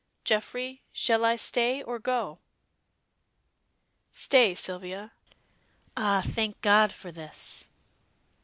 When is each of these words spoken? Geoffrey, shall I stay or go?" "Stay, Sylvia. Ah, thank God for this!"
Geoffrey, 0.23 0.81
shall 0.91 1.23
I 1.23 1.35
stay 1.35 1.83
or 1.83 1.99
go?" 1.99 2.39
"Stay, 4.11 4.55
Sylvia. 4.55 5.11
Ah, 5.95 6.23
thank 6.25 6.59
God 6.61 6.91
for 6.91 7.11
this!" 7.11 7.67